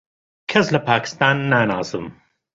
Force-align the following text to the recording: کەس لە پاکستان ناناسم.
کەس 0.49 0.67
لە 0.73 0.79
پاکستان 0.89 1.37
ناناسم. 1.51 2.05